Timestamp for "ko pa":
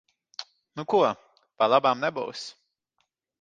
0.93-1.67